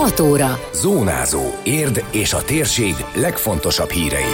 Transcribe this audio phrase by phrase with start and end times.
[0.00, 0.58] 6 óra.
[0.72, 1.42] Zónázó.
[1.64, 4.32] Érd és a térség legfontosabb hírei.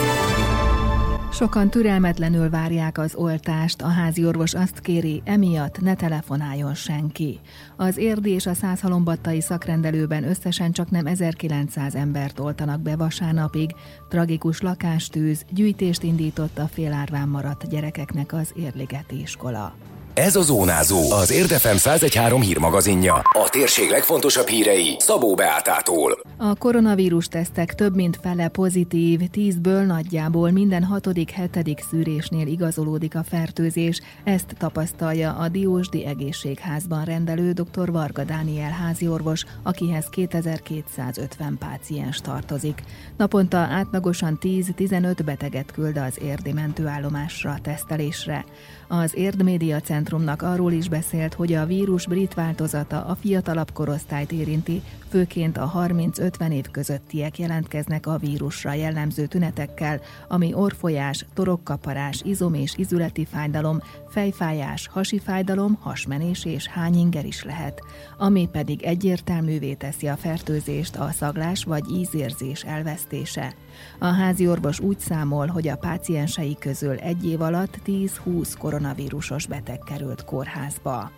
[1.32, 7.40] Sokan türelmetlenül várják az oltást, a házi orvos azt kéri, emiatt ne telefonáljon senki.
[7.76, 13.70] Az érdi és a százhalombattai szakrendelőben összesen csak nem 1900 embert oltanak be vasárnapig.
[14.08, 19.74] Tragikus lakástűz, gyűjtést indított a félárván maradt gyerekeknek az érligeti iskola.
[20.18, 23.14] Ez a Zónázó, az Érdefem 1013 hírmagazinja.
[23.14, 26.18] A térség legfontosabb hírei Szabó Beátától.
[26.36, 33.22] A koronavírus tesztek több mint fele pozitív, tízből nagyjából minden hatodik, hetedik szűrésnél igazolódik a
[33.22, 34.00] fertőzés.
[34.24, 37.90] Ezt tapasztalja a Diósdi Egészségházban rendelő dr.
[37.90, 42.82] Varga Dániel háziorvos, akihez 2250 páciens tartozik.
[43.16, 48.44] Naponta átlagosan 10-15 beteget küld az érdi mentőállomásra tesztelésre.
[48.88, 54.32] Az Érd Média Centrumnak arról is beszélt, hogy a vírus brit változata a fiatalabb korosztályt
[54.32, 62.56] érinti, főként a 30-50 év közöttiek jelentkeznek a vírusra jellemző tünetekkel, ami orfolyás, torokkaparás, izom-
[62.56, 67.80] és izületi fájdalom, fejfájás, hasi fájdalom, hasmenés és hányinger is lehet,
[68.18, 73.54] ami pedig egyértelművé teszi a fertőzést a szaglás vagy ízérzés elvesztése.
[73.98, 79.78] A házi orvos úgy számol, hogy a páciensei közül egy év alatt 10-20 koronavírusos beteg
[79.78, 81.10] került kórházba.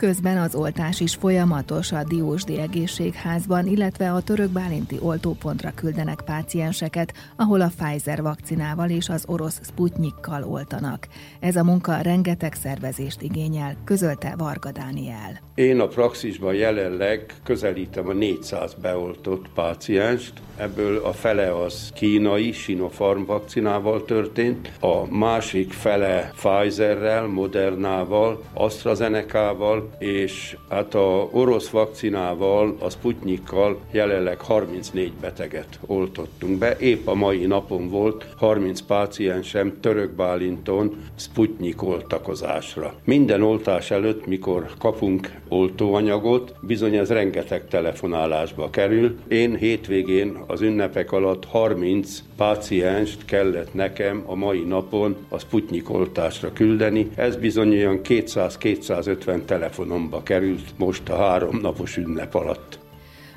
[0.00, 7.12] Közben az oltás is folyamatos a Diósdi egészségházban, illetve a török bálinti oltópontra küldenek pácienseket,
[7.36, 11.08] ahol a Pfizer vakcinával és az orosz Sputnikkal oltanak.
[11.40, 15.40] Ez a munka rengeteg szervezést igényel, közölte Varga Dániel.
[15.54, 23.24] Én a praxisban jelenleg közelítem a 400 beoltott pácienst, ebből a fele az kínai Sinopharm
[23.24, 33.80] vakcinával történt, a másik fele Pfizerrel, Modernával, AstraZeneca-val, és hát a orosz vakcinával, a Sputnikkal
[33.90, 36.76] jelenleg 34 beteget oltottunk be.
[36.76, 42.94] Épp a mai napon volt 30 páciensem török Bálinton Sputnik oltakozásra.
[43.04, 49.18] Minden oltás előtt, mikor kapunk oltóanyagot, bizony ez rengeteg telefonálásba kerül.
[49.28, 56.52] Én hétvégén az ünnepek alatt 30 pácienst kellett nekem a mai napon a Sputnik oltásra
[56.52, 57.10] küldeni.
[57.14, 59.38] Ez bizony olyan 200-250
[59.70, 62.78] telefonomba került most a három napos ünnep alatt.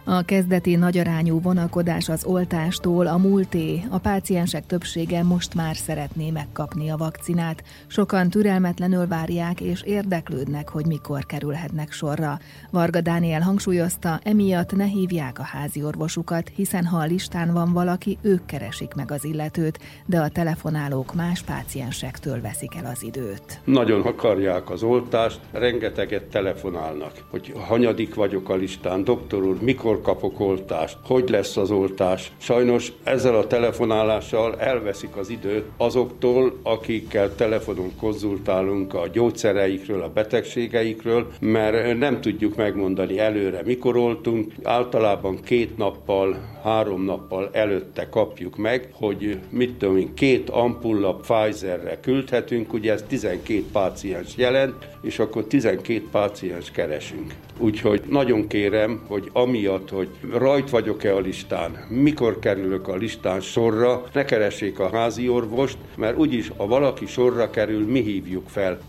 [0.05, 6.89] A kezdeti nagyarányú vonakodás az oltástól a múlté, a páciensek többsége most már szeretné megkapni
[6.89, 7.63] a vakcinát.
[7.87, 12.39] Sokan türelmetlenül várják és érdeklődnek, hogy mikor kerülhetnek sorra.
[12.71, 18.17] Varga Dániel hangsúlyozta, emiatt ne hívják a házi orvosukat, hiszen ha a listán van valaki,
[18.21, 23.61] ők keresik meg az illetőt, de a telefonálók más páciensektől veszik el az időt.
[23.63, 30.13] Nagyon akarják az oltást, rengeteget telefonálnak, hogy hanyadik vagyok a listán, doktor úr, mikor mikor
[30.13, 32.31] kapok oltást, hogy lesz az oltás.
[32.37, 41.27] Sajnos ezzel a telefonálással elveszik az időt azoktól, akikkel telefonon konzultálunk a gyógyszereikről, a betegségeikről,
[41.39, 44.53] mert nem tudjuk megmondani előre, mikor oltunk.
[44.63, 51.99] Általában két nappal, három nappal előtte kapjuk meg, hogy mit tudom én, két ampulla Pfizerre
[51.99, 57.33] küldhetünk, ugye ez 12 páciens jelent, és akkor 12 páciens keresünk.
[57.57, 64.03] Úgyhogy nagyon kérem, hogy amiatt, hogy rajt vagyok-e a listán, mikor kerülök a listán sorra,
[64.13, 68.79] ne keressék a házi orvost, mert úgyis, ha valaki sorra kerül, mi hívjuk fel.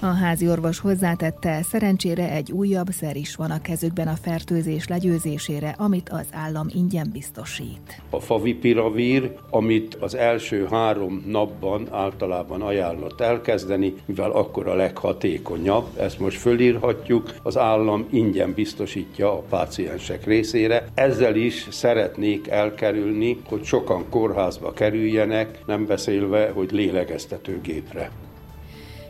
[0.00, 5.74] A házi orvos hozzátette, szerencsére egy újabb szer is van a kezükben a fertőzés legyőzésére,
[5.78, 8.02] amit az állam ingyen biztosít.
[8.10, 16.18] A favipiravir, amit az első három napban általában ajánlott elkezdeni, mivel akkor a leghatékonyabb, ezt
[16.18, 20.88] most fölírhatjuk, az állam ingyen biztosítja a páciensek részére.
[20.94, 28.10] Ezzel is szeretnék elkerülni, hogy sokan kórházba kerüljenek, nem beszélve, hogy lélegeztetőgépre.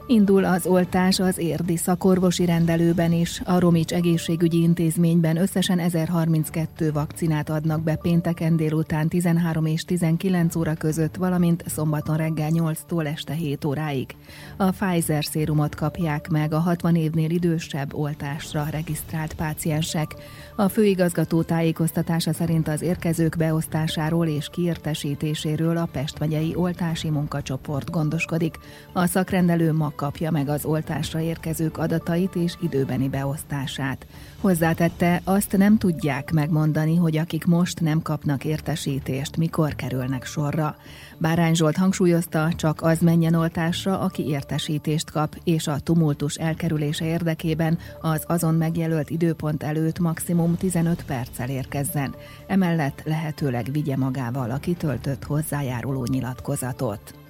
[0.08, 3.40] Indul az oltás az érdi szakorvosi rendelőben is.
[3.44, 10.74] A Romics egészségügyi intézményben összesen 1032 vakcinát adnak be pénteken délután 13 és 19 óra
[10.74, 14.14] között, valamint szombaton reggel 8-tól este 7 óráig.
[14.56, 20.14] A Pfizer szérumot kapják meg a 60 évnél idősebb oltásra regisztrált páciensek.
[20.56, 28.58] A főigazgató tájékoztatása szerint az érkezők beosztásáról és kiértesítéséről a Pest megyei oltási munkacsoport gondoskodik.
[28.92, 34.06] A szakrendelő ma kapja meg az oltásra érkezők adatait és időbeni beosztását.
[34.40, 40.76] Hozzátette, azt nem tudják megmondani, hogy akik most nem kapnak értesítést, mikor kerülnek sorra.
[41.18, 47.78] Bárány Zsolt hangsúlyozta, csak az menjen oltásra, aki értesítést kap, és a tumultus elkerülése érdekében
[48.00, 52.14] az azon megjelölt időpont előtt maximum 15 perccel érkezzen.
[52.46, 57.25] Emellett lehetőleg vigye magával a kitöltött hozzájáruló nyilatkozatot.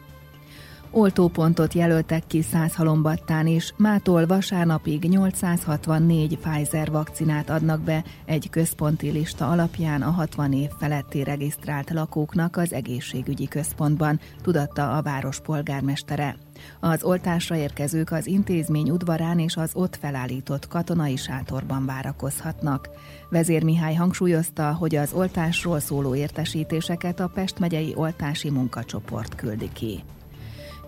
[0.90, 2.44] Oltópontot jelöltek ki
[2.74, 10.52] halombattán is, mától vasárnapig 864 Pfizer vakcinát adnak be egy központi lista alapján a 60
[10.52, 16.36] év feletti regisztrált lakóknak az egészségügyi központban, tudatta a város polgármestere.
[16.80, 22.88] Az oltásra érkezők az intézmény udvarán és az ott felállított katonai sátorban várakozhatnak.
[23.30, 30.02] Vezér Mihály hangsúlyozta, hogy az oltásról szóló értesítéseket a Pest megyei oltási munkacsoport küldi ki.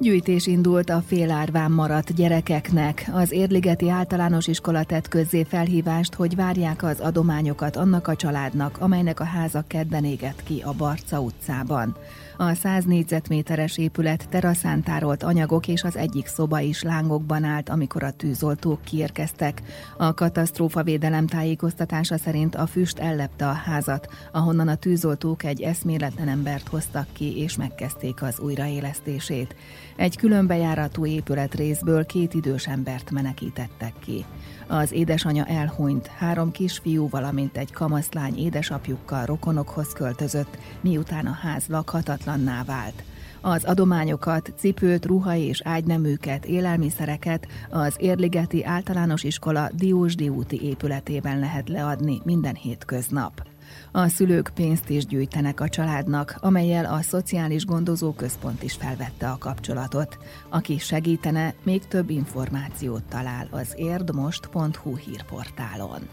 [0.01, 3.11] Gyűjtés indult a félárván maradt gyerekeknek.
[3.13, 9.21] Az Érligeti Általános Iskola tett közzé felhívást, hogy várják az adományokat annak a családnak, amelynek
[9.21, 11.97] a háza kedden égett ki a Barca utcában.
[12.37, 18.03] A 100 négyzetméteres épület teraszán tárolt anyagok és az egyik szoba is lángokban állt, amikor
[18.03, 19.63] a tűzoltók kiérkeztek.
[19.97, 26.29] A katasztrófa védelem tájékoztatása szerint a füst ellepte a házat, ahonnan a tűzoltók egy eszméletlen
[26.29, 29.55] embert hoztak ki és megkezdték az újraélesztését.
[29.99, 34.25] Egy különbejáratú épületrészből két idős embert menekítettek ki.
[34.67, 42.65] Az édesanya elhunyt, három kisfiú, valamint egy kamaszlány édesapjukkal rokonokhoz költözött, miután a ház lakhatatlanná
[42.65, 43.03] vált.
[43.41, 51.69] Az adományokat, cipőt, ruha és ágyneműket, élelmiszereket az Érligeti Általános Iskola Diósdi úti épületében lehet
[51.69, 53.47] leadni minden hétköznap.
[53.93, 59.39] A szülők pénzt is gyűjtenek a családnak, amelyel a Szociális Gondozó Központ is felvette a
[59.39, 60.19] kapcsolatot.
[60.49, 66.09] Aki segítene, még több információt talál az érdmost.hu hírportálon.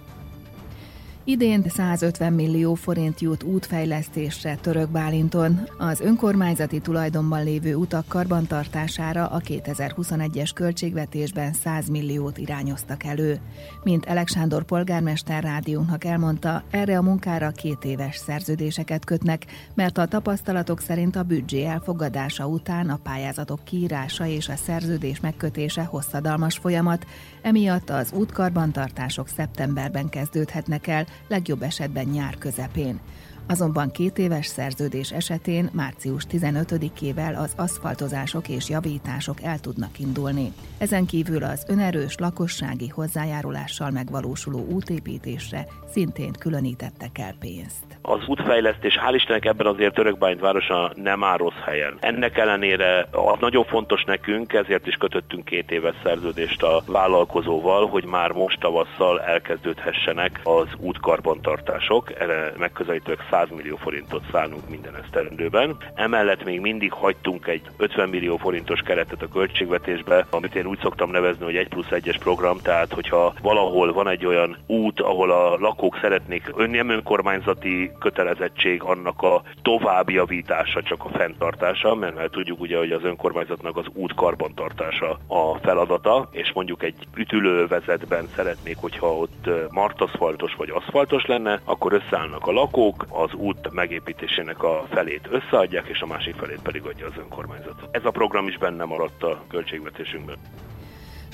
[1.27, 5.69] Idén 150 millió forint jut útfejlesztésre Török Bálinton.
[5.77, 13.39] Az önkormányzati tulajdonban lévő utak karbantartására a 2021-es költségvetésben 100 milliót irányoztak elő.
[13.83, 20.05] Mint Elek Sándor polgármester rádiónak elmondta, erre a munkára két éves szerződéseket kötnek, mert a
[20.05, 27.05] tapasztalatok szerint a büdzsé elfogadása után a pályázatok kiírása és a szerződés megkötése hosszadalmas folyamat,
[27.41, 32.99] emiatt az útkarbantartások szeptemberben kezdődhetnek el, legjobb esetben nyár közepén.
[33.47, 40.51] Azonban két éves szerződés esetén március 15-ével az aszfaltozások és javítások el tudnak indulni.
[40.77, 47.85] Ezen kívül az önerős lakossági hozzájárulással megvalósuló útépítésre szintén különítettek el pénzt.
[48.01, 51.97] Az útfejlesztés hál' Istennek ebben azért Törökbányt városa nem áll rossz helyen.
[51.99, 58.05] Ennek ellenére az nagyon fontos nekünk, ezért is kötöttünk két éves szerződést a vállalkozóval, hogy
[58.05, 62.19] már most tavasszal elkezdődhessenek az útkarbantartások.
[62.19, 65.77] Erre megközelítőleg 100 millió forintot szánunk minden esztendőben.
[65.95, 71.11] Emellett még mindig hagytunk egy 50 millió forintos keretet a költségvetésbe, amit én úgy szoktam
[71.11, 75.57] nevezni, hogy 1 plusz 1-es program, tehát hogyha valahol van egy olyan út, ahol a
[75.57, 82.59] lakók szeretnék ön, nem önkormányzati kötelezettség annak a továbbjavítása, csak a fenntartása, mert, mert tudjuk
[82.59, 89.17] ugye, hogy az önkormányzatnak az út karbantartása a feladata, és mondjuk egy ütülővezetben szeretnék, hogyha
[89.17, 95.87] ott martaszfaltos vagy aszfaltos lenne, akkor összeállnak a lakók, az út megépítésének a felét összeadják,
[95.87, 97.87] és a másik felét pedig adja az önkormányzat.
[97.91, 100.37] Ez a program is benne maradt a költségvetésünkben.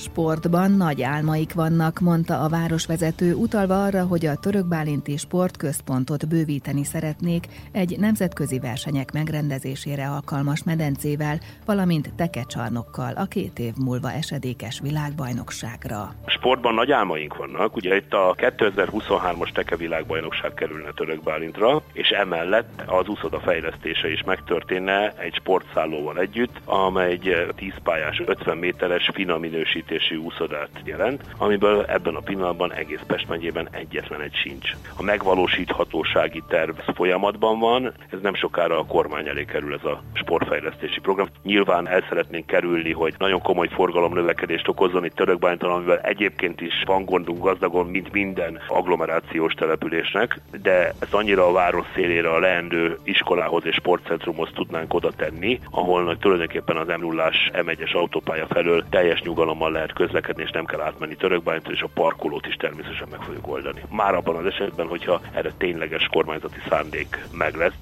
[0.02, 7.48] Sportban nagy álmaik vannak, mondta a városvezető, utalva arra, hogy a törökbálinti sportközpontot bővíteni szeretnék
[7.72, 16.14] egy nemzetközi versenyek megrendezésére alkalmas medencével, valamint tekecsarnokkal a két év múlva esedékes világbajnokságra.
[16.26, 23.08] Sportban nagy álmaink vannak, ugye itt a 2023-as teke világbajnokság kerülne Törökbálintra, és emellett az
[23.08, 29.90] úszoda fejlesztése is megtörténne egy sportszállóval együtt, amely egy 10 pályás 50 méteres fina minősítő
[29.92, 34.72] építésű úszodát jelent, amiből ebben a pillanatban egész Pest megyében egyetlen egy sincs.
[34.98, 41.00] A megvalósíthatósági terv folyamatban van, ez nem sokára a kormány elé kerül ez a sportfejlesztési
[41.00, 41.28] program.
[41.44, 47.06] Nyilván el szeretnénk kerülni, hogy nagyon komoly forgalomnövekedést okozzon itt Törökbányton, amivel egyébként is van
[47.06, 53.66] gondunk gazdagon, mint minden agglomerációs településnek, de ezt annyira a város szélére a leendő iskolához
[53.66, 59.71] és sportcentrumhoz tudnánk oda tenni, ahol tulajdonképpen az m 0 M1-es autópálya felől teljes nyugalommal
[59.72, 63.82] lehet közlekedni, és nem kell átmenni Törökbánytól, és a parkolót is természetesen meg fogjuk oldani.
[63.90, 67.74] Már abban az esetben, hogyha erre tényleges kormányzati szándék meg lesz.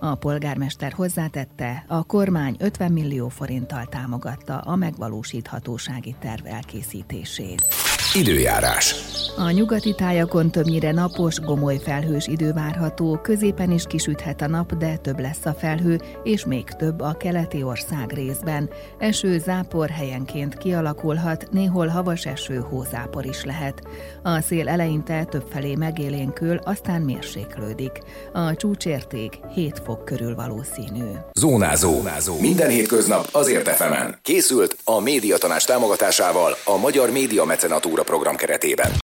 [0.00, 7.89] A polgármester hozzátette, a kormány 50 millió forinttal támogatta a megvalósíthatósági terv elkészítését.
[8.14, 8.94] Időjárás.
[9.36, 14.96] A nyugati tájakon többnyire napos, gomoly felhős idő várható, középen is kisüthet a nap, de
[14.96, 18.70] több lesz a felhő, és még több a keleti ország részben.
[18.98, 23.82] Eső, zápor helyenként kialakulhat, néhol havas eső, hózápor is lehet.
[24.22, 27.92] A szél eleinte többfelé megélénkül, aztán mérséklődik.
[28.32, 31.04] A csúcsérték 7 fok körül valószínű.
[31.32, 31.92] Zónázó.
[31.92, 32.40] Zónázó.
[32.40, 34.18] Minden hétköznap azért efemen.
[34.22, 38.90] Készült a médiatanás támogatásával a Magyar Média Mecenatúra program keretében.